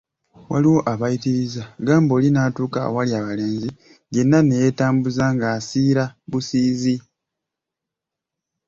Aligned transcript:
Waliwo 0.51 0.79
abayitiriza, 0.93 1.63
gamba 1.87 2.11
oli 2.17 2.29
n'atuuka 2.31 2.79
awali 2.87 3.11
abalenzi 3.21 3.69
yenna 4.13 4.39
ne 4.43 4.55
yeetambuza 4.61 5.23
ng'asiirabusiizi. 5.33 6.95